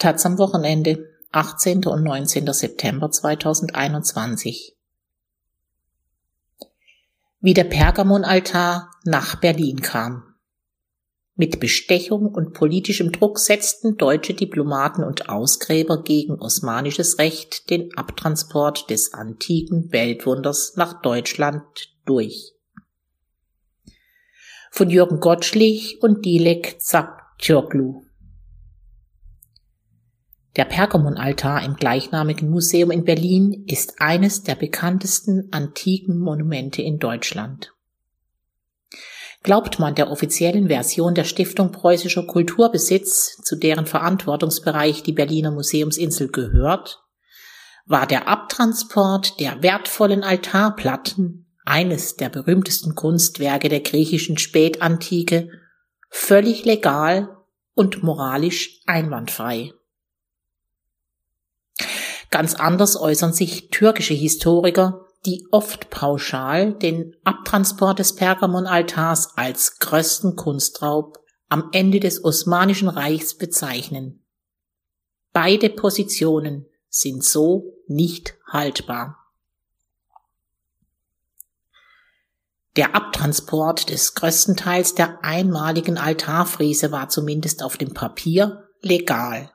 Taz 0.00 0.24
am 0.24 0.38
Wochenende, 0.38 1.10
18. 1.30 1.84
und 1.84 2.02
19. 2.02 2.50
September 2.54 3.10
2021. 3.10 4.74
Wie 7.40 7.52
der 7.52 7.64
Pergamonaltar 7.64 8.90
nach 9.04 9.36
Berlin 9.36 9.82
kam. 9.82 10.36
Mit 11.34 11.60
Bestechung 11.60 12.28
und 12.28 12.54
politischem 12.54 13.12
Druck 13.12 13.38
setzten 13.38 13.98
deutsche 13.98 14.32
Diplomaten 14.32 15.04
und 15.04 15.28
Ausgräber 15.28 16.02
gegen 16.02 16.40
osmanisches 16.40 17.18
Recht 17.18 17.68
den 17.68 17.94
Abtransport 17.94 18.88
des 18.88 19.12
antiken 19.12 19.92
Weltwunders 19.92 20.76
nach 20.76 21.02
Deutschland 21.02 21.62
durch. 22.06 22.54
Von 24.70 24.88
Jürgen 24.88 25.20
Gottschlich 25.20 25.98
und 26.00 26.24
Dilek 26.24 26.80
Zaptürklu. 26.80 28.06
Der 30.56 30.64
Pergamonaltar 30.64 31.64
im 31.64 31.76
gleichnamigen 31.76 32.50
Museum 32.50 32.90
in 32.90 33.04
Berlin 33.04 33.64
ist 33.68 34.00
eines 34.00 34.42
der 34.42 34.56
bekanntesten 34.56 35.48
antiken 35.52 36.18
Monumente 36.18 36.82
in 36.82 36.98
Deutschland. 36.98 37.72
Glaubt 39.42 39.78
man 39.78 39.94
der 39.94 40.10
offiziellen 40.10 40.68
Version 40.68 41.14
der 41.14 41.24
Stiftung 41.24 41.72
Preußischer 41.72 42.26
Kulturbesitz, 42.26 43.40
zu 43.42 43.56
deren 43.56 43.86
Verantwortungsbereich 43.86 45.02
die 45.02 45.12
Berliner 45.12 45.50
Museumsinsel 45.50 46.28
gehört, 46.28 47.02
war 47.86 48.06
der 48.06 48.28
Abtransport 48.28 49.40
der 49.40 49.62
wertvollen 49.62 50.24
Altarplatten, 50.24 51.46
eines 51.64 52.16
der 52.16 52.28
berühmtesten 52.28 52.94
Kunstwerke 52.94 53.68
der 53.68 53.80
griechischen 53.80 54.36
Spätantike, 54.36 55.48
völlig 56.10 56.64
legal 56.64 57.36
und 57.74 58.02
moralisch 58.02 58.80
einwandfrei. 58.86 59.72
Ganz 62.30 62.54
anders 62.54 62.96
äußern 62.96 63.32
sich 63.32 63.70
türkische 63.70 64.14
Historiker, 64.14 65.06
die 65.26 65.46
oft 65.50 65.90
pauschal 65.90 66.72
den 66.74 67.14
Abtransport 67.24 67.98
des 67.98 68.14
Pergamonaltars 68.14 69.36
als 69.36 69.78
größten 69.78 70.36
Kunstraub 70.36 71.18
am 71.48 71.68
Ende 71.72 72.00
des 72.00 72.24
Osmanischen 72.24 72.88
Reichs 72.88 73.36
bezeichnen. 73.36 74.24
Beide 75.32 75.68
Positionen 75.68 76.66
sind 76.88 77.24
so 77.24 77.74
nicht 77.86 78.34
haltbar. 78.46 79.16
Der 82.76 82.94
Abtransport 82.94 83.90
des 83.90 84.14
größten 84.14 84.56
Teils 84.56 84.94
der 84.94 85.24
einmaligen 85.24 85.98
Altarfriese 85.98 86.92
war 86.92 87.08
zumindest 87.08 87.64
auf 87.64 87.76
dem 87.76 87.92
Papier 87.92 88.68
legal. 88.80 89.50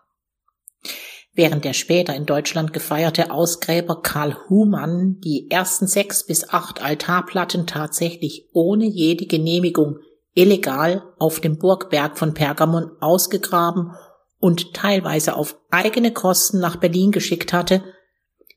Während 1.36 1.66
der 1.66 1.73
später 1.73 2.16
in 2.16 2.25
Deutschland 2.25 2.72
gefeierte 2.72 3.30
Ausgräber 3.30 4.02
Karl 4.02 4.38
Humann 4.50 5.19
die 5.19 5.52
ersten 5.52 5.86
sechs 5.86 6.25
bis 6.25 6.50
acht 6.50 6.81
Altarplatten 6.81 7.67
tatsächlich 7.67 8.47
ohne 8.53 8.86
jede 8.86 9.25
Genehmigung 9.25 10.00
illegal 10.33 11.03
auf 11.19 11.41
dem 11.41 11.58
Burgberg 11.58 12.17
von 12.17 12.33
Pergamon 12.33 12.89
ausgegraben 13.02 13.91
und 14.39 14.73
teilweise 14.73 15.36
auf 15.36 15.58
eigene 15.72 16.13
Kosten 16.13 16.59
nach 16.59 16.78
Berlin 16.78 17.11
geschickt 17.11 17.52
hatte, 17.52 17.83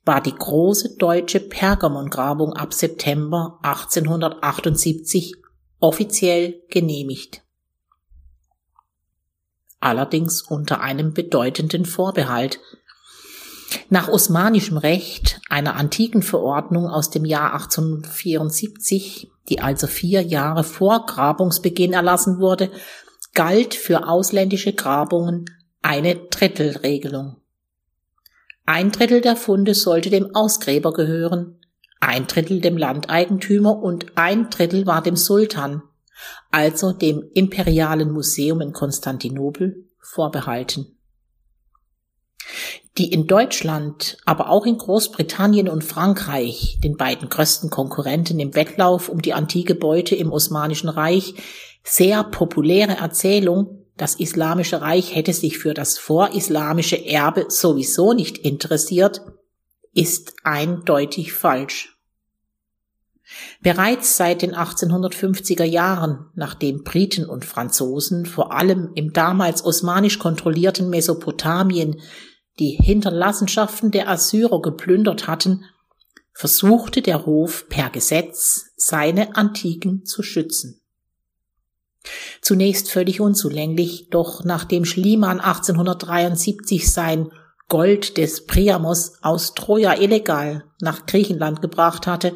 war 0.05 0.21
die 0.21 0.35
große 0.35 0.97
deutsche 0.99 1.41
Pergamongrabung 1.41 2.53
ab 2.53 2.73
September 2.73 3.59
1878 3.63 5.35
offiziell 5.81 6.63
genehmigt 6.71 7.43
allerdings 9.81 10.43
unter 10.43 10.81
einem 10.81 11.13
bedeutenden 11.13 11.85
Vorbehalt. 11.85 12.61
Nach 13.91 14.09
osmanischem 14.09 14.79
Recht, 14.79 15.41
einer 15.49 15.77
antiken 15.77 16.23
Verordnung 16.23 16.87
aus 16.89 17.11
dem 17.11 17.25
Jahr 17.25 17.53
1874, 17.55 19.31
die 19.49 19.61
also 19.61 19.87
vier 19.87 20.23
Jahre 20.23 20.65
vor 20.65 21.07
Grabungsbeginn 21.07 21.93
erlassen 21.93 22.39
wurde, 22.39 22.71
galt 23.35 23.75
für 23.75 24.09
ausländische 24.09 24.73
Grabungen 24.73 25.45
eine 25.83 26.17
Drittelregelung. 26.17 27.37
Ein 28.67 28.91
Drittel 28.91 29.21
der 29.21 29.37
Funde 29.37 29.75
sollte 29.75 30.11
dem 30.11 30.35
Ausgräber 30.35 30.93
gehören, 30.93 31.59
ein 32.01 32.27
Drittel 32.27 32.61
dem 32.61 32.77
Landeigentümer 32.77 33.77
und 33.77 34.17
ein 34.17 34.51
Drittel 34.51 34.87
war 34.87 35.03
dem 35.03 35.17
Sultan, 35.17 35.83
also 36.51 36.93
dem 36.93 37.25
Imperialen 37.35 38.11
Museum 38.11 38.61
in 38.61 38.73
Konstantinopel, 38.73 39.85
vorbehalten. 40.01 40.97
Die 42.97 43.13
in 43.13 43.27
Deutschland, 43.27 44.17
aber 44.25 44.51
auch 44.51 44.67
in 44.67 44.79
Großbritannien 44.79 45.69
und 45.69 45.85
Frankreich, 45.85 46.79
den 46.83 46.97
beiden 46.97 47.29
größten 47.29 47.71
Konkurrenten 47.71 48.41
im 48.41 48.55
Wettlauf 48.55 49.09
um 49.09 49.23
die 49.23 49.35
antike 49.35 49.75
Beute 49.75 50.17
im 50.17 50.33
Osmanischen 50.33 50.89
Reich, 50.89 51.35
sehr 51.85 52.25
populäre 52.25 52.97
Erzählung, 52.97 53.85
das 53.97 54.15
Islamische 54.15 54.81
Reich 54.81 55.15
hätte 55.15 55.33
sich 55.33 55.59
für 55.59 55.75
das 55.75 55.99
vorislamische 55.99 57.05
Erbe 57.05 57.47
sowieso 57.49 58.13
nicht 58.13 58.39
interessiert, 58.39 59.23
ist 59.93 60.35
eindeutig 60.45 61.33
falsch. 61.33 61.98
Bereits 63.61 64.17
seit 64.17 64.43
den 64.43 64.55
1850er 64.55 65.65
Jahren, 65.65 66.27
nachdem 66.35 66.83
Briten 66.83 67.27
und 67.27 67.45
Franzosen 67.45 68.25
vor 68.25 68.53
allem 68.53 68.93
im 68.95 69.13
damals 69.13 69.65
osmanisch 69.65 70.19
kontrollierten 70.19 70.89
Mesopotamien 70.89 72.01
die 72.59 72.79
Hinterlassenschaften 72.83 73.91
der 73.91 74.09
Assyrer 74.09 74.63
geplündert 74.63 75.27
hatten, 75.29 75.65
versuchte 76.33 77.03
der 77.03 77.27
Hof 77.27 77.69
per 77.69 77.91
Gesetz 77.91 78.71
seine 78.77 79.37
Antiken 79.37 80.05
zu 80.05 80.23
schützen. 80.23 80.81
Zunächst 82.41 82.91
völlig 82.91 83.21
unzulänglich, 83.21 84.09
doch 84.11 84.45
nachdem 84.45 84.85
Schliemann 84.85 85.41
1873 85.41 86.91
sein 86.91 87.31
Gold 87.69 88.17
des 88.17 88.47
Priamos 88.47 89.19
aus 89.21 89.53
Troja 89.55 89.95
illegal 89.95 90.65
nach 90.81 91.07
Griechenland 91.07 91.61
gebracht 91.61 92.07
hatte, 92.07 92.33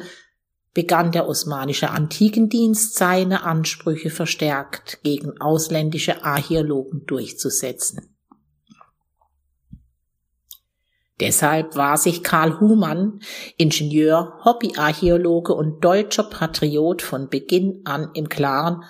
begann 0.73 1.11
der 1.11 1.27
Osmanische 1.27 1.91
Antikendienst 1.91 2.95
seine 2.95 3.43
Ansprüche 3.43 4.09
verstärkt 4.09 5.03
gegen 5.03 5.39
ausländische 5.39 6.23
Archäologen 6.23 7.05
durchzusetzen. 7.05 8.13
Deshalb 11.19 11.75
war 11.75 11.97
sich 11.97 12.23
Karl 12.23 12.59
Humann, 12.59 13.21
Ingenieur, 13.57 14.39
Hobbyarchäologe 14.43 15.53
und 15.53 15.83
deutscher 15.83 16.23
Patriot 16.23 17.01
von 17.01 17.29
Beginn 17.29 17.81
an 17.85 18.09
im 18.13 18.29
Klaren, 18.29 18.83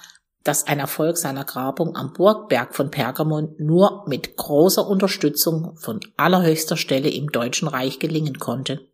dass 0.44 0.68
ein 0.68 0.80
Erfolg 0.80 1.18
seiner 1.18 1.46
Grabung 1.46 1.96
am 1.96 2.14
Burgberg 2.14 2.76
von 2.76 2.92
Pergamon 2.92 3.56
nur 3.60 4.06
mit 4.08 4.36
großer 4.36 4.88
Unterstützung 4.88 5.76
von 5.78 6.00
allerhöchster 6.18 6.78
Stelle 6.78 7.10
im 7.10 7.32
Deutschen 7.32 7.68
Reich 7.68 8.00
gelingen 8.00 8.40
konnte. 8.40 8.88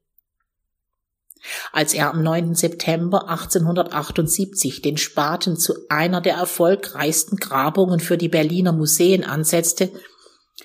Als 1.71 1.93
er 1.93 2.09
am 2.09 2.21
9. 2.21 2.55
September 2.55 3.29
1878 3.29 4.81
den 4.81 4.97
Spaten 4.97 5.57
zu 5.57 5.73
einer 5.89 6.21
der 6.21 6.35
erfolgreichsten 6.35 7.37
Grabungen 7.37 7.99
für 7.99 8.17
die 8.17 8.29
Berliner 8.29 8.73
Museen 8.73 9.23
ansetzte, 9.23 9.91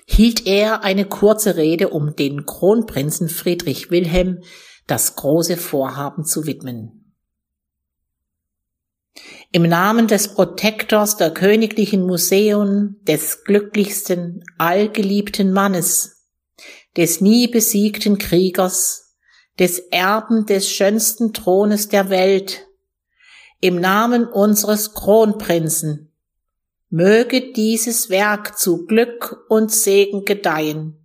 hielt 0.05 0.45
er 0.45 0.83
eine 0.83 1.05
kurze 1.05 1.55
Rede, 1.55 1.89
um 1.89 2.15
den 2.15 2.45
Kronprinzen 2.45 3.29
Friedrich 3.29 3.91
Wilhelm 3.91 4.41
das 4.87 5.15
große 5.15 5.57
Vorhaben 5.57 6.25
zu 6.25 6.45
widmen. 6.45 7.01
Im 9.51 9.63
Namen 9.63 10.07
des 10.07 10.33
Protektors 10.33 11.15
der 11.15 11.31
Königlichen 11.31 12.05
Museum, 12.05 12.97
des 13.03 13.45
glücklichsten, 13.45 14.43
allgeliebten 14.57 15.53
Mannes, 15.53 16.27
des 16.97 17.21
nie 17.21 17.47
besiegten 17.47 18.17
Kriegers, 18.17 19.04
des 19.59 19.79
Erben 19.79 20.45
des 20.45 20.69
schönsten 20.69 21.33
Thrones 21.33 21.87
der 21.87 22.09
Welt, 22.09 22.67
im 23.61 23.79
Namen 23.79 24.27
unseres 24.27 24.93
Kronprinzen, 24.93 26.11
möge 26.89 27.53
dieses 27.53 28.09
Werk 28.09 28.57
zu 28.57 28.85
Glück 28.85 29.45
und 29.49 29.71
Segen 29.71 30.25
gedeihen. 30.25 31.01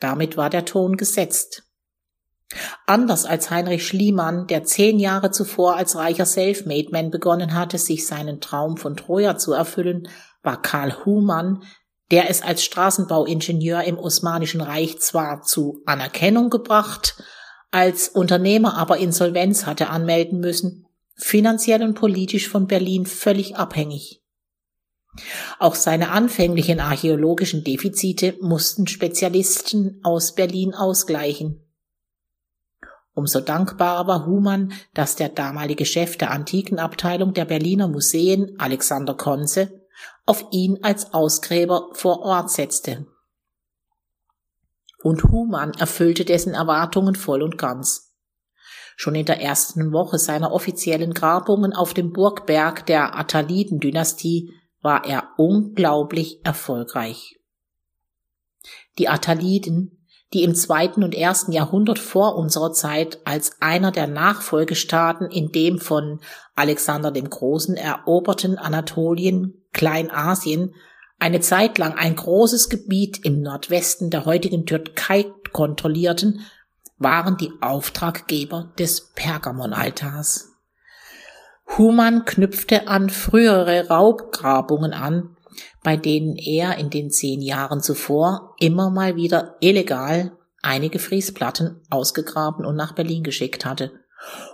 Damit 0.00 0.36
war 0.36 0.50
der 0.50 0.64
Ton 0.64 0.96
gesetzt. 0.96 1.64
Anders 2.86 3.24
als 3.24 3.50
Heinrich 3.50 3.86
Schliemann, 3.86 4.46
der 4.46 4.64
zehn 4.64 4.98
Jahre 4.98 5.30
zuvor 5.30 5.76
als 5.76 5.96
reicher 5.96 6.26
Selfmade-Man 6.26 7.10
begonnen 7.10 7.54
hatte, 7.54 7.78
sich 7.78 8.06
seinen 8.06 8.40
Traum 8.40 8.76
von 8.76 8.96
Troja 8.96 9.36
zu 9.36 9.52
erfüllen, 9.52 10.08
war 10.42 10.60
Karl 10.60 11.04
Humann 11.04 11.62
der 12.10 12.28
es 12.30 12.42
als 12.42 12.64
Straßenbauingenieur 12.64 13.84
im 13.84 13.98
Osmanischen 13.98 14.60
Reich 14.60 14.98
zwar 15.00 15.42
zu 15.42 15.82
Anerkennung 15.86 16.50
gebracht, 16.50 17.22
als 17.70 18.08
Unternehmer 18.08 18.76
aber 18.76 18.98
Insolvenz 18.98 19.66
hatte 19.66 19.88
anmelden 19.88 20.40
müssen, 20.40 20.86
finanziell 21.16 21.82
und 21.82 21.94
politisch 21.94 22.48
von 22.48 22.66
Berlin 22.66 23.06
völlig 23.06 23.56
abhängig. 23.56 24.20
Auch 25.58 25.74
seine 25.74 26.10
anfänglichen 26.10 26.80
archäologischen 26.80 27.64
Defizite 27.64 28.36
mussten 28.40 28.86
Spezialisten 28.86 30.00
aus 30.02 30.34
Berlin 30.34 30.74
ausgleichen. 30.74 31.60
Umso 33.14 33.40
dankbarer 33.40 34.08
war 34.08 34.26
Humann, 34.26 34.72
dass 34.92 35.14
der 35.14 35.28
damalige 35.28 35.84
Chef 35.84 36.16
der 36.16 36.32
Antikenabteilung 36.32 37.32
der 37.32 37.44
Berliner 37.44 37.86
Museen, 37.86 38.56
Alexander 38.58 39.14
Konze, 39.14 39.83
auf 40.26 40.46
ihn 40.50 40.78
als 40.82 41.12
Ausgräber 41.12 41.90
vor 41.92 42.20
Ort 42.20 42.50
setzte. 42.50 43.06
Und 45.02 45.22
Humann 45.24 45.72
erfüllte 45.72 46.24
dessen 46.24 46.54
Erwartungen 46.54 47.14
voll 47.14 47.42
und 47.42 47.58
ganz. 47.58 48.14
Schon 48.96 49.14
in 49.14 49.26
der 49.26 49.40
ersten 49.40 49.92
Woche 49.92 50.18
seiner 50.18 50.52
offiziellen 50.52 51.12
Grabungen 51.12 51.72
auf 51.72 51.94
dem 51.94 52.12
Burgberg 52.12 52.86
der 52.86 53.16
Attaliden-Dynastie 53.18 54.52
war 54.80 55.04
er 55.04 55.30
unglaublich 55.36 56.44
erfolgreich. 56.44 57.36
Die 58.98 59.08
Attaliden, 59.08 60.06
die 60.32 60.42
im 60.42 60.54
zweiten 60.54 61.02
und 61.02 61.14
ersten 61.14 61.52
Jahrhundert 61.52 61.98
vor 61.98 62.36
unserer 62.36 62.72
Zeit 62.72 63.18
als 63.24 63.60
einer 63.60 63.92
der 63.92 64.06
Nachfolgestaaten 64.06 65.30
in 65.30 65.52
dem 65.52 65.78
von 65.78 66.20
Alexander 66.54 67.10
dem 67.10 67.28
Großen 67.28 67.76
eroberten 67.76 68.58
Anatolien, 68.58 69.63
Kleinasien, 69.74 70.74
eine 71.18 71.40
Zeit 71.40 71.76
lang 71.76 71.92
ein 71.94 72.16
großes 72.16 72.70
Gebiet 72.70 73.24
im 73.24 73.42
Nordwesten 73.42 74.08
der 74.10 74.24
heutigen 74.24 74.64
Türkei 74.64 75.26
kontrollierten, 75.52 76.40
waren 76.96 77.36
die 77.36 77.52
Auftraggeber 77.60 78.72
des 78.78 79.12
Pergamonaltars. 79.14 80.52
Humann 81.76 82.24
knüpfte 82.24 82.88
an 82.88 83.10
frühere 83.10 83.88
Raubgrabungen 83.88 84.92
an, 84.92 85.36
bei 85.82 85.96
denen 85.96 86.36
er 86.36 86.78
in 86.78 86.90
den 86.90 87.10
zehn 87.10 87.42
Jahren 87.42 87.80
zuvor 87.80 88.54
immer 88.58 88.90
mal 88.90 89.16
wieder 89.16 89.56
illegal 89.60 90.32
einige 90.62 90.98
Friesplatten 90.98 91.82
ausgegraben 91.90 92.64
und 92.64 92.76
nach 92.76 92.94
Berlin 92.94 93.22
geschickt 93.22 93.64
hatte 93.64 93.92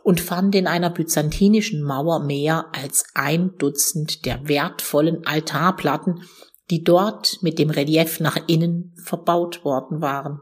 und 0.03 0.21
fand 0.21 0.55
in 0.55 0.67
einer 0.67 0.91
byzantinischen 0.91 1.83
Mauer 1.83 2.21
mehr 2.21 2.67
als 2.73 3.05
ein 3.15 3.57
Dutzend 3.59 4.25
der 4.27 4.49
wertvollen 4.49 5.27
Altarplatten, 5.27 6.25
die 6.71 6.85
dort 6.85 7.39
mit 7.43 7.59
dem 7.59 7.71
Relief 7.71 8.21
nach 8.21 8.39
innen 8.47 8.95
verbaut 9.05 9.65
worden 9.65 10.01
waren. 10.01 10.41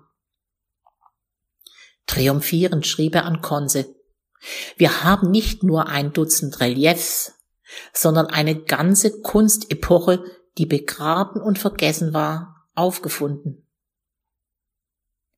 Triumphierend 2.07 2.87
schrieb 2.87 3.15
er 3.15 3.25
an 3.25 3.43
Konse, 3.43 3.95
wir 4.77 5.05
haben 5.05 5.31
nicht 5.31 5.63
nur 5.63 5.89
ein 5.89 6.13
Dutzend 6.13 6.61
Reliefs, 6.61 7.35
sondern 7.93 8.27
eine 8.27 8.57
ganze 8.57 9.21
Kunstepoche, 9.21 10.25
die 10.57 10.67
begraben 10.67 11.43
und 11.43 11.59
vergessen 11.59 12.15
war, 12.15 12.67
aufgefunden. 12.75 13.67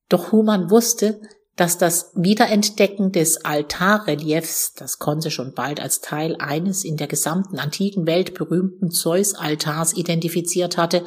Doch 0.07 0.31
Humann 0.31 0.69
wusste, 0.69 1.21
dass 1.61 1.77
das 1.77 2.11
Wiederentdecken 2.15 3.11
des 3.11 3.45
Altarreliefs, 3.45 4.73
das 4.73 4.97
Konse 4.97 5.29
schon 5.29 5.53
bald 5.53 5.79
als 5.79 6.01
Teil 6.01 6.35
eines 6.39 6.83
in 6.83 6.97
der 6.97 7.05
gesamten 7.05 7.59
antiken 7.59 8.07
Welt 8.07 8.33
berühmten 8.33 8.89
Zeus-Altars 8.89 9.93
identifiziert 9.93 10.77
hatte, 10.77 11.05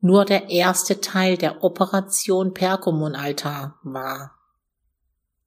nur 0.00 0.26
der 0.26 0.50
erste 0.50 1.00
Teil 1.00 1.38
der 1.38 1.64
Operation 1.64 2.52
Pergamon-Altar 2.52 3.78
war. 3.82 4.32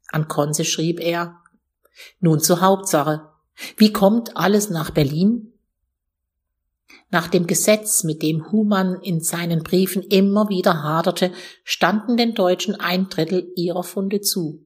An 0.08 0.28
Konse 0.28 0.66
schrieb 0.66 1.00
er, 1.00 1.36
nun 2.20 2.40
zur 2.40 2.62
Hauptsache. 2.62 3.30
Wie 3.78 3.94
kommt 3.94 4.38
alles 4.38 4.72
nach 4.72 4.90
Berlin? 4.90 5.51
Nach 7.10 7.28
dem 7.28 7.46
Gesetz, 7.46 8.04
mit 8.04 8.22
dem 8.22 8.52
Humann 8.52 9.00
in 9.02 9.22
seinen 9.22 9.64
Briefen 9.64 10.02
immer 10.02 10.50
wieder 10.50 10.84
haderte, 10.84 11.32
standen 11.64 12.18
den 12.18 12.34
Deutschen 12.34 12.76
ein 12.76 13.10
Drittel 13.10 13.52
ihrer 13.56 13.84
Funde 13.84 14.22
zu. 14.22 14.66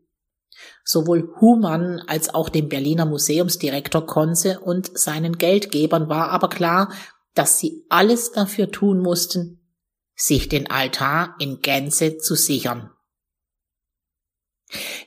Sowohl 0.83 1.33
Humann 1.41 2.01
als 2.07 2.33
auch 2.33 2.49
dem 2.49 2.69
Berliner 2.69 3.05
Museumsdirektor 3.05 4.05
Konze 4.05 4.59
und 4.59 4.97
seinen 4.97 5.37
Geldgebern 5.37 6.07
war 6.07 6.29
aber 6.29 6.49
klar, 6.49 6.91
dass 7.33 7.59
sie 7.59 7.83
alles 7.89 8.31
dafür 8.31 8.71
tun 8.71 8.99
mussten, 8.99 9.59
sich 10.15 10.47
den 10.47 10.69
Altar 10.69 11.35
in 11.39 11.59
Gänze 11.61 12.17
zu 12.17 12.35
sichern. 12.35 12.91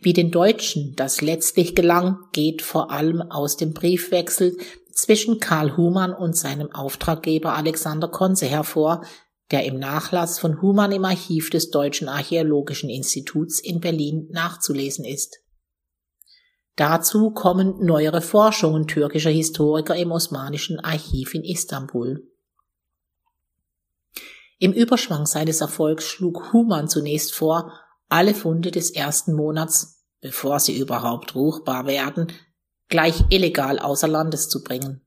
Wie 0.00 0.12
den 0.12 0.30
Deutschen 0.30 0.94
das 0.96 1.20
letztlich 1.20 1.74
gelang, 1.74 2.18
geht 2.32 2.62
vor 2.62 2.90
allem 2.90 3.22
aus 3.22 3.56
dem 3.56 3.74
Briefwechsel 3.74 4.56
zwischen 4.92 5.40
Karl 5.40 5.76
Humann 5.76 6.12
und 6.12 6.36
seinem 6.36 6.72
Auftraggeber 6.72 7.54
Alexander 7.54 8.08
Konze 8.08 8.46
hervor, 8.46 9.04
der 9.50 9.64
im 9.64 9.78
Nachlass 9.78 10.38
von 10.38 10.60
Humann 10.60 10.92
im 10.92 11.04
Archiv 11.04 11.50
des 11.50 11.70
Deutschen 11.70 12.08
Archäologischen 12.08 12.90
Instituts 12.90 13.60
in 13.60 13.80
Berlin 13.80 14.28
nachzulesen 14.30 15.04
ist. 15.04 15.38
Dazu 16.76 17.30
kommen 17.30 17.84
neuere 17.84 18.20
Forschungen 18.20 18.86
türkischer 18.86 19.30
Historiker 19.30 19.96
im 19.96 20.12
Osmanischen 20.12 20.78
Archiv 20.78 21.34
in 21.34 21.42
Istanbul. 21.42 22.22
Im 24.60 24.72
Überschwang 24.72 25.26
seines 25.26 25.60
Erfolgs 25.60 26.04
schlug 26.04 26.52
Humann 26.52 26.88
zunächst 26.88 27.34
vor, 27.34 27.72
alle 28.08 28.34
Funde 28.34 28.70
des 28.70 28.90
ersten 28.90 29.34
Monats, 29.34 30.04
bevor 30.20 30.60
sie 30.60 30.76
überhaupt 30.76 31.34
ruchbar 31.34 31.86
werden, 31.86 32.32
gleich 32.88 33.24
illegal 33.30 33.78
außer 33.78 34.08
Landes 34.08 34.48
zu 34.48 34.62
bringen. 34.62 35.06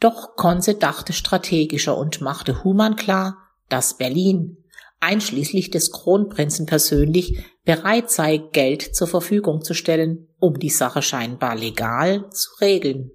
Doch 0.00 0.36
Konze 0.36 0.74
dachte 0.74 1.12
strategischer 1.12 1.96
und 1.96 2.20
machte 2.20 2.62
Humann 2.62 2.96
klar, 2.96 3.36
dass 3.68 3.96
Berlin, 3.96 4.64
einschließlich 5.00 5.70
des 5.70 5.90
Kronprinzen 5.90 6.66
persönlich, 6.66 7.44
bereit 7.64 8.10
sei, 8.10 8.38
Geld 8.38 8.94
zur 8.94 9.08
Verfügung 9.08 9.62
zu 9.62 9.74
stellen, 9.74 10.28
um 10.38 10.58
die 10.58 10.70
Sache 10.70 11.02
scheinbar 11.02 11.56
legal 11.56 12.30
zu 12.30 12.50
regeln. 12.60 13.10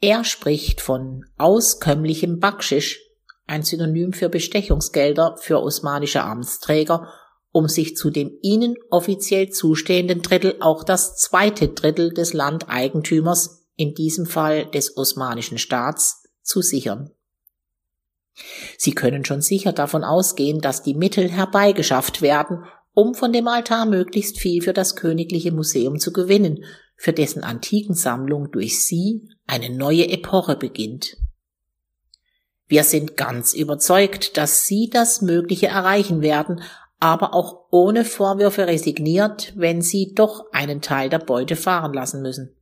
Er 0.00 0.22
spricht 0.24 0.80
von 0.80 1.24
auskömmlichem 1.38 2.38
Backschisch, 2.38 3.00
ein 3.48 3.62
Synonym 3.62 4.12
für 4.12 4.28
Bestechungsgelder 4.28 5.36
für 5.40 5.60
osmanische 5.60 6.22
Amtsträger, 6.22 7.12
um 7.50 7.66
sich 7.68 7.96
zu 7.96 8.10
dem 8.10 8.38
ihnen 8.42 8.76
offiziell 8.90 9.48
zustehenden 9.48 10.22
Drittel 10.22 10.56
auch 10.60 10.84
das 10.84 11.16
zweite 11.16 11.68
Drittel 11.68 12.12
des 12.12 12.32
Landeigentümers, 12.32 13.66
in 13.76 13.94
diesem 13.94 14.26
Fall 14.26 14.66
des 14.66 14.96
osmanischen 14.96 15.58
Staats, 15.58 16.24
zu 16.42 16.62
sichern. 16.62 17.10
Sie 18.76 18.92
können 18.92 19.24
schon 19.24 19.40
sicher 19.40 19.72
davon 19.72 20.04
ausgehen, 20.04 20.60
dass 20.60 20.82
die 20.82 20.94
Mittel 20.94 21.28
herbeigeschafft 21.28 22.22
werden, 22.22 22.64
um 22.92 23.14
von 23.14 23.32
dem 23.32 23.48
Altar 23.48 23.86
möglichst 23.86 24.38
viel 24.38 24.62
für 24.62 24.72
das 24.72 24.96
Königliche 24.96 25.52
Museum 25.52 25.98
zu 25.98 26.12
gewinnen, 26.12 26.64
für 26.96 27.12
dessen 27.12 27.44
Antikensammlung 27.44 28.50
durch 28.50 28.84
sie 28.84 29.28
eine 29.46 29.70
neue 29.70 30.08
Epoche 30.08 30.56
beginnt. 30.56 31.16
Wir 32.68 32.84
sind 32.84 33.16
ganz 33.16 33.54
überzeugt, 33.54 34.36
dass 34.36 34.66
Sie 34.66 34.90
das 34.90 35.22
Mögliche 35.22 35.68
erreichen 35.68 36.20
werden, 36.20 36.62
aber 37.00 37.32
auch 37.34 37.66
ohne 37.70 38.04
Vorwürfe 38.04 38.66
resigniert, 38.66 39.54
wenn 39.56 39.80
Sie 39.80 40.12
doch 40.14 40.52
einen 40.52 40.82
Teil 40.82 41.08
der 41.08 41.18
Beute 41.18 41.56
fahren 41.56 41.94
lassen 41.94 42.20
müssen. 42.20 42.54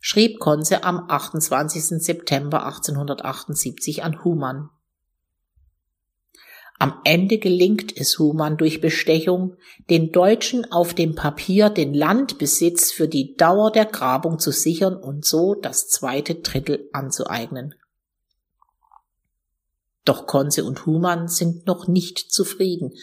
Schrieb 0.00 0.38
Konze 0.38 0.82
am 0.82 1.04
28. 1.08 2.02
September 2.02 2.64
1878 2.64 4.02
an 4.02 4.24
Humann. 4.24 4.70
Am 6.78 7.00
Ende 7.04 7.38
gelingt 7.38 7.96
es 7.96 8.18
Humann 8.18 8.56
durch 8.56 8.80
Bestechung, 8.80 9.56
den 9.90 10.12
Deutschen 10.12 10.70
auf 10.70 10.94
dem 10.94 11.14
Papier 11.14 11.70
den 11.70 11.92
Landbesitz 11.92 12.92
für 12.92 13.08
die 13.08 13.34
Dauer 13.34 13.72
der 13.72 13.86
Grabung 13.86 14.38
zu 14.38 14.52
sichern 14.52 14.94
und 14.94 15.24
so 15.24 15.54
das 15.54 15.88
zweite 15.88 16.36
Drittel 16.36 16.88
anzueignen. 16.92 17.74
Doch 20.06 20.26
Konze 20.26 20.64
und 20.64 20.86
Humann 20.86 21.28
sind 21.28 21.66
noch 21.66 21.88
nicht 21.88 22.18
zufrieden. 22.18 22.94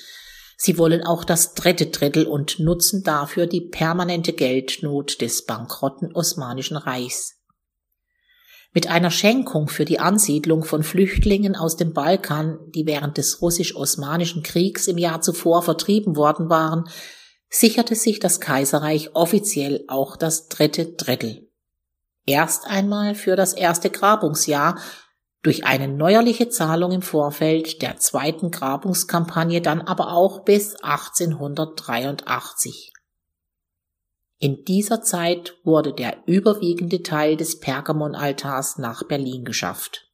Sie 0.57 0.77
wollen 0.77 1.03
auch 1.03 1.25
das 1.25 1.53
dritte 1.53 1.88
Drittel 1.88 2.25
und 2.25 2.60
nutzen 2.60 3.03
dafür 3.03 3.45
die 3.45 3.62
permanente 3.62 4.33
Geldnot 4.33 5.22
des 5.22 5.45
bankrotten 5.45 6.15
Osmanischen 6.15 6.77
Reichs. 6.77 7.36
Mit 8.72 8.88
einer 8.88 9.12
Schenkung 9.12 9.67
für 9.67 9.86
die 9.86 10.00
Ansiedlung 10.00 10.63
von 10.63 10.81
Flüchtlingen 10.81 11.55
aus 11.55 11.75
dem 11.75 11.93
Balkan, 11.93 12.57
die 12.74 12.88
während 12.88 13.17
des 13.17 13.41
russisch-osmanischen 13.41 14.41
Kriegs 14.41 14.88
im 14.88 14.98
Jahr 14.98 15.22
zuvor 15.22 15.62
vertrieben 15.62 16.15
worden 16.15 16.50
waren, 16.50 16.86
sicherte 17.50 17.95
sich 17.95 18.19
das 18.19 18.39
Kaiserreich 18.39 19.13
offiziell 19.15 19.83
auch 19.88 20.15
das 20.15 20.48
dritte 20.48 20.86
Drittel. 20.93 21.50
Erst 22.25 22.65
einmal 22.67 23.15
für 23.15 23.36
das 23.36 23.53
erste 23.53 23.89
Grabungsjahr 23.89 24.79
durch 25.43 25.65
eine 25.65 25.89
neuerliche 25.89 26.50
Zahlung 26.50 26.91
im 26.91 27.01
Vorfeld 27.01 27.81
der 27.81 27.97
zweiten 27.97 28.50
Grabungskampagne 28.50 29.62
dann 29.62 29.81
aber 29.81 30.13
auch 30.13 30.45
bis 30.45 30.75
1883. 30.77 32.93
In 34.39 34.63
dieser 34.65 35.01
Zeit 35.01 35.57
wurde 35.63 35.93
der 35.93 36.17
überwiegende 36.25 37.03
Teil 37.03 37.38
des 37.38 37.59
Pergamonaltars 37.59 38.77
nach 38.77 39.03
Berlin 39.03 39.45
geschafft. 39.45 40.09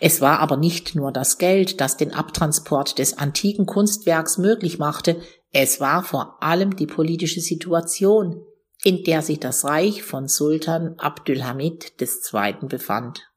Es 0.00 0.20
war 0.20 0.40
aber 0.40 0.56
nicht 0.56 0.94
nur 0.94 1.12
das 1.12 1.38
Geld, 1.38 1.80
das 1.80 1.96
den 1.96 2.12
Abtransport 2.12 2.98
des 2.98 3.18
antiken 3.18 3.66
Kunstwerks 3.66 4.38
möglich 4.38 4.78
machte, 4.78 5.20
es 5.52 5.80
war 5.80 6.02
vor 6.02 6.42
allem 6.42 6.74
die 6.74 6.86
politische 6.86 7.40
Situation, 7.40 8.44
in 8.82 9.04
der 9.04 9.22
sich 9.22 9.38
das 9.38 9.64
Reich 9.64 10.02
von 10.02 10.26
Sultan 10.26 10.98
Abdülhamid 10.98 11.92
II. 12.00 12.54
befand. 12.62 13.30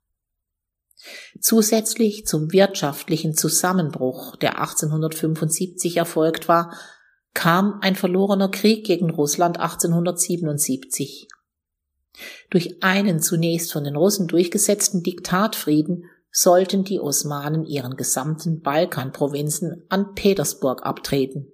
Zusätzlich 1.40 2.26
zum 2.26 2.52
wirtschaftlichen 2.52 3.36
Zusammenbruch, 3.36 4.36
der 4.36 4.60
1875 4.60 5.98
erfolgt 5.98 6.48
war, 6.48 6.74
kam 7.34 7.80
ein 7.82 7.96
verlorener 7.96 8.50
Krieg 8.50 8.86
gegen 8.86 9.12
Russland 9.12 9.60
1877. 9.60 11.28
Durch 12.50 12.82
einen 12.82 13.22
zunächst 13.22 13.72
von 13.72 13.84
den 13.84 13.96
Russen 13.96 14.28
durchgesetzten 14.28 15.04
Diktatfrieden 15.04 16.06
sollten 16.32 16.84
die 16.84 17.00
Osmanen 17.00 17.66
ihren 17.66 17.96
gesamten 17.96 18.62
Balkanprovinzen 18.62 19.86
an 19.90 20.16
Petersburg 20.16 20.84
abtreten. 20.84 21.52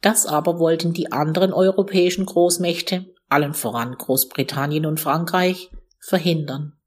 Das 0.00 0.26
aber 0.26 0.58
wollten 0.58 0.92
die 0.92 1.12
anderen 1.12 1.52
europäischen 1.52 2.26
Großmächte, 2.26 3.06
allen 3.28 3.54
voran 3.54 3.94
Großbritannien 3.96 4.84
und 4.84 5.00
Frankreich, 5.00 5.70
verhindern. 5.98 6.78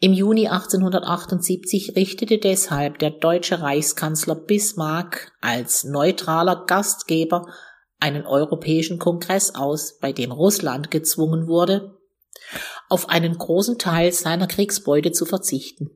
Im 0.00 0.12
Juni 0.12 0.46
1878 0.48 1.96
richtete 1.96 2.38
deshalb 2.38 2.98
der 2.98 3.10
deutsche 3.10 3.60
Reichskanzler 3.60 4.36
Bismarck 4.36 5.32
als 5.40 5.84
neutraler 5.84 6.64
Gastgeber 6.66 7.46
einen 8.00 8.24
europäischen 8.24 8.98
Kongress 8.98 9.54
aus, 9.54 9.98
bei 9.98 10.12
dem 10.12 10.30
Russland 10.30 10.90
gezwungen 10.90 11.48
wurde, 11.48 11.98
auf 12.88 13.08
einen 13.08 13.36
großen 13.36 13.78
Teil 13.78 14.12
seiner 14.12 14.46
Kriegsbeute 14.46 15.12
zu 15.12 15.26
verzichten. 15.26 15.90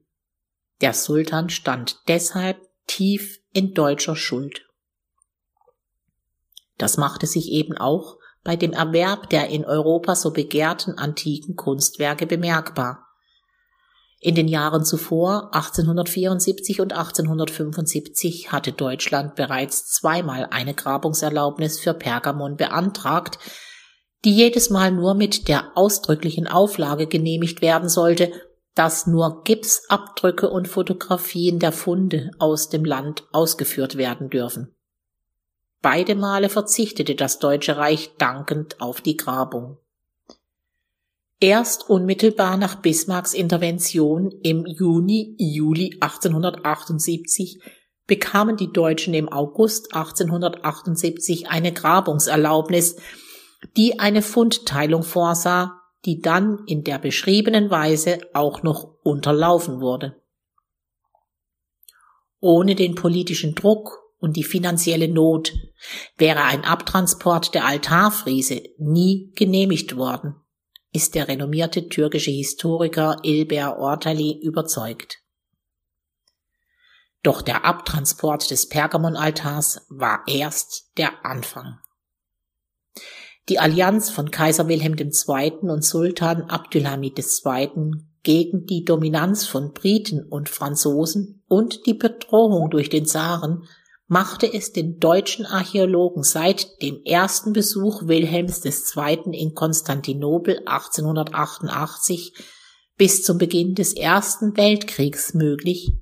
Der 0.81 0.95
Sultan 0.95 1.49
stand 1.49 2.01
deshalb 2.09 2.61
tief 2.87 3.39
in 3.53 3.73
deutscher 3.73 4.17
Schuld. 4.17 4.67
Das 6.77 6.97
machte 6.97 7.27
sich 7.27 7.53
eben 7.53 7.79
auch 7.79 8.19
bei 8.43 8.57
dem 8.57 8.73
Erwerb 8.73 9.31
der 9.31 9.49
in 9.49 9.65
Europa 9.65 10.17
so 10.17 10.33
begehrten 10.33 10.99
antiken 10.99 11.55
Kunstwerke 11.55 12.27
bemerkbar. 12.27 13.07
In 14.25 14.37
den 14.37 14.47
Jahren 14.47 14.85
zuvor, 14.85 15.53
1874 15.53 16.81
und 16.81 16.93
1875, 16.93 18.53
hatte 18.53 18.71
Deutschland 18.71 19.35
bereits 19.35 19.91
zweimal 19.91 20.47
eine 20.53 20.75
Grabungserlaubnis 20.75 21.81
für 21.81 21.93
Pergamon 21.93 22.57
beantragt, 22.57 23.41
die 24.25 24.33
jedes 24.33 24.71
Mal 24.71 24.93
nur 24.93 25.15
mit 25.15 25.49
der 25.49 25.77
ausdrücklichen 25.77 26.47
Auflage 26.47 27.09
genehmigt 27.09 27.63
werden 27.63 27.89
sollte, 27.89 28.31
dass 28.77 29.09
nur 29.09 29.43
Gipsabdrücke 29.43 30.49
und 30.49 30.69
Fotografien 30.69 31.59
der 31.59 31.73
Funde 31.73 32.31
aus 32.39 32.69
dem 32.69 32.85
Land 32.85 33.25
ausgeführt 33.33 33.97
werden 33.97 34.31
dürfen. 34.31 34.73
Beide 35.81 36.15
Male 36.15 36.49
verzichtete 36.49 37.17
das 37.17 37.41
Deutsche 37.41 37.77
Reich 37.77 38.13
dankend 38.19 38.81
auf 38.81 39.01
die 39.01 39.17
Grabung. 39.17 39.79
Erst 41.43 41.91
unmittelbar 41.91 42.57
nach 42.57 42.77
Bismarcks 42.77 43.35
Intervention 43.35 44.31
im 44.45 44.65
Juni, 44.65 45.35
Juli 45.41 45.97
1878 45.99 47.61
bekamen 48.07 48.57
die 48.57 48.73
Deutschen 48.73 49.13
im 49.13 49.29
August 49.29 49.93
1878 49.93 51.49
eine 51.49 51.73
Grabungserlaubnis, 51.73 52.95
die 53.77 53.99
eine 53.99 54.23
Fundteilung 54.23 55.03
vorsah, 55.03 55.81
die 56.05 56.21
dann 56.21 56.63
in 56.69 56.85
der 56.85 57.01
beschriebenen 57.01 57.71
Weise 57.71 58.21
auch 58.35 58.63
noch 58.63 58.99
unterlaufen 59.03 59.81
wurde. 59.81 60.23
Ohne 62.39 62.77
den 62.77 62.95
politischen 62.95 63.57
Druck 63.57 63.99
und 64.21 64.37
die 64.37 64.45
finanzielle 64.45 65.09
Not 65.09 65.55
wäre 66.17 66.45
ein 66.45 66.63
Abtransport 66.63 67.53
der 67.53 67.67
Altarfriese 67.67 68.63
nie 68.79 69.33
genehmigt 69.35 69.97
worden 69.97 70.37
ist 70.93 71.15
der 71.15 71.29
renommierte 71.29 71.89
türkische 71.89 72.31
Historiker 72.31 73.19
Ilber 73.23 73.79
Ortali 73.79 74.39
überzeugt. 74.43 75.19
Doch 77.23 77.41
der 77.41 77.65
Abtransport 77.65 78.51
des 78.51 78.69
Pergamonaltars 78.69 79.87
war 79.89 80.25
erst 80.27 80.91
der 80.99 81.25
Anfang. 81.25 81.79
Die 83.49 83.59
Allianz 83.59 84.11
von 84.11 84.31
Kaiser 84.31 84.69
Wilhelm 84.69 84.97
II. 84.99 85.53
und 85.63 85.85
Sultan 85.85 86.43
Abdülhamid 86.43 87.19
II. 87.19 87.93
gegen 88.23 88.67
die 88.67 88.85
Dominanz 88.85 89.47
von 89.47 89.73
Briten 89.73 90.25
und 90.25 90.49
Franzosen 90.49 91.43
und 91.49 91.87
die 91.87 91.95
Bedrohung 91.95 92.71
durch 92.71 92.89
den 92.89 93.07
Zaren 93.07 93.67
machte 94.13 94.53
es 94.53 94.73
den 94.73 94.99
deutschen 94.99 95.47
Archäologen 95.47 96.23
seit 96.23 96.83
dem 96.83 97.03
ersten 97.03 97.55
Besuch 97.55 98.03
Wilhelms 98.07 98.63
II. 98.63 99.33
in 99.33 99.55
Konstantinopel 99.55 100.59
1888 100.67 102.35
bis 102.99 103.25
zum 103.25 103.39
Beginn 103.39 103.75
des 103.75 103.95
Ersten 103.95 104.55
Weltkriegs 104.55 105.33
möglich, 105.33 105.93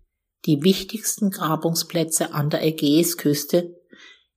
die 0.45 0.64
wichtigsten 0.64 1.31
Grabungsplätze 1.31 2.35
an 2.35 2.50
der 2.50 2.64
Ägäisküste 2.64 3.76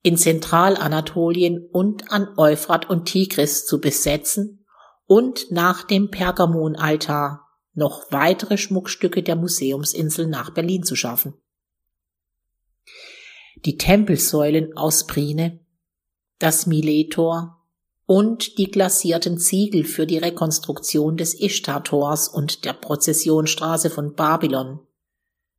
in 0.03 0.17
Zentralanatolien 0.17 1.67
und 1.71 2.11
an 2.11 2.27
Euphrat 2.37 2.87
und 2.91 3.05
Tigris 3.05 3.65
zu 3.65 3.81
besetzen 3.81 4.67
und 5.07 5.49
nach 5.49 5.81
dem 5.81 6.11
Pergamonaltar 6.11 7.49
noch 7.73 8.11
weitere 8.11 8.59
Schmuckstücke 8.59 9.23
der 9.23 9.35
Museumsinsel 9.35 10.27
nach 10.27 10.51
Berlin 10.51 10.83
zu 10.83 10.95
schaffen 10.95 11.33
die 13.65 13.77
Tempelsäulen 13.77 14.75
aus 14.75 15.07
Prine, 15.07 15.59
das 16.39 16.67
Miletor 16.67 17.63
und 18.05 18.57
die 18.57 18.69
glasierten 18.69 19.37
Ziegel 19.37 19.85
für 19.85 20.05
die 20.05 20.17
Rekonstruktion 20.17 21.15
des 21.15 21.39
Ishtar-Tors 21.39 22.27
und 22.27 22.65
der 22.65 22.73
Prozessionsstraße 22.73 23.89
von 23.89 24.13
Babylon 24.13 24.79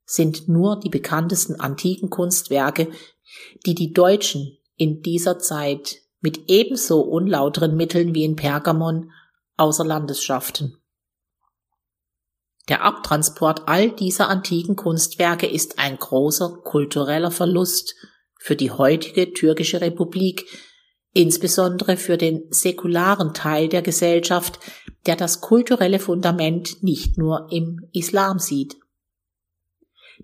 sind 0.07 0.49
nur 0.49 0.79
die 0.79 0.91
bekanntesten 0.91 1.59
antiken 1.59 2.11
Kunstwerke, 2.11 2.91
die 3.65 3.75
die 3.75 3.95
Deutschen 3.95 4.59
in 4.77 5.01
dieser 5.01 5.39
Zeit 5.39 6.03
mit 6.21 6.51
ebenso 6.51 7.01
unlauteren 7.01 7.77
Mitteln 7.77 8.15
wie 8.15 8.25
in 8.25 8.37
Pergamon 8.37 9.11
außer 9.57 9.85
Landes 9.85 10.23
schafften. 10.23 10.77
Der 12.69 12.83
Abtransport 12.83 13.63
all 13.67 13.91
dieser 13.91 14.29
antiken 14.29 14.75
Kunstwerke 14.75 15.47
ist 15.47 15.79
ein 15.79 15.99
großer 15.99 16.61
kultureller 16.65 17.31
Verlust 17.31 17.95
für 18.39 18.57
die 18.57 18.71
heutige 18.71 19.33
türkische 19.33 19.81
Republik, 19.81 20.47
insbesondere 21.13 21.97
für 21.97 22.17
den 22.17 22.45
säkularen 22.51 23.35
Teil 23.35 23.69
der 23.69 23.83
Gesellschaft, 23.83 24.59
der 25.07 25.17
das 25.17 25.41
kulturelle 25.41 25.99
Fundament 25.99 26.83
nicht 26.83 27.19
nur 27.19 27.49
im 27.51 27.89
Islam 27.93 28.39
sieht. 28.39 28.77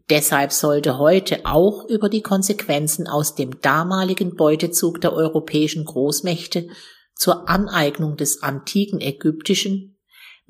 Deshalb 0.09 0.53
sollte 0.53 0.99
heute 0.99 1.45
auch 1.45 1.85
über 1.89 2.09
die 2.09 2.23
Konsequenzen 2.23 3.07
aus 3.07 3.35
dem 3.35 3.61
damaligen 3.61 4.35
Beutezug 4.35 5.01
der 5.01 5.13
europäischen 5.13 5.85
Großmächte 5.85 6.69
zur 7.15 7.49
Aneignung 7.49 8.17
des 8.17 8.43
antiken 8.43 9.01
ägyptischen, 9.01 9.90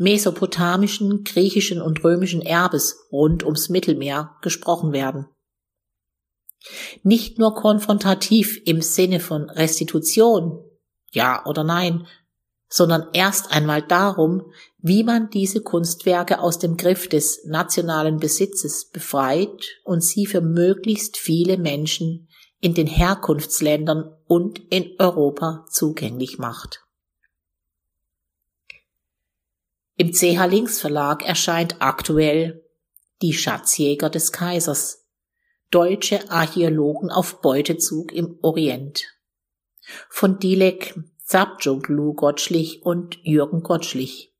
mesopotamischen, 0.00 1.24
griechischen 1.24 1.82
und 1.82 2.02
römischen 2.02 2.40
Erbes 2.40 3.06
rund 3.12 3.44
ums 3.44 3.68
Mittelmeer 3.68 4.34
gesprochen 4.40 4.92
werden. 4.92 5.26
Nicht 7.02 7.38
nur 7.38 7.54
konfrontativ 7.54 8.62
im 8.64 8.80
Sinne 8.80 9.20
von 9.20 9.50
Restitution, 9.50 10.64
ja 11.12 11.44
oder 11.44 11.64
nein, 11.64 12.06
sondern 12.70 13.08
erst 13.12 13.52
einmal 13.52 13.82
darum, 13.82 14.50
wie 14.78 15.04
man 15.04 15.28
diese 15.28 15.60
Kunstwerke 15.60 16.40
aus 16.40 16.58
dem 16.58 16.78
Griff 16.78 17.06
des 17.06 17.44
nationalen 17.44 18.18
Besitzes 18.18 18.88
befreit 18.88 19.68
und 19.84 20.02
sie 20.02 20.24
für 20.24 20.40
möglichst 20.40 21.18
viele 21.18 21.58
Menschen 21.58 22.28
in 22.60 22.72
den 22.72 22.86
Herkunftsländern 22.86 24.16
und 24.26 24.60
in 24.70 24.94
Europa 24.98 25.66
zugänglich 25.68 26.38
macht. 26.38 26.86
Im 30.00 30.12
CH 30.12 30.46
Links 30.46 30.80
Verlag 30.80 31.22
erscheint 31.28 31.76
aktuell 31.82 32.64
Die 33.20 33.34
Schatzjäger 33.34 34.08
des 34.08 34.32
Kaisers. 34.32 35.04
Deutsche 35.70 36.30
Archäologen 36.30 37.10
auf 37.10 37.42
Beutezug 37.42 38.10
im 38.10 38.38
Orient. 38.40 39.08
Von 40.08 40.38
Dilek 40.38 40.98
Zabjoglu 41.22 42.14
Gottschlich 42.14 42.82
und 42.82 43.18
Jürgen 43.24 43.62
Gottschlich. 43.62 44.32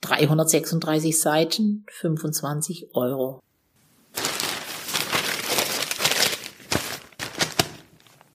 336 0.00 1.20
Seiten, 1.20 1.86
25 1.88 2.88
Euro. 2.94 3.40